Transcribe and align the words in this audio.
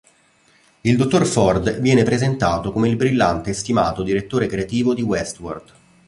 Il 0.81 0.97
Dottor 0.97 1.27
Ford 1.27 1.79
viene 1.79 2.01
presentato 2.01 2.71
come 2.71 2.89
il 2.89 2.95
brillante 2.95 3.51
e 3.51 3.53
stimato 3.53 4.01
direttore 4.01 4.47
creativo 4.47 4.95
di 4.95 5.03
Westworld. 5.03 5.71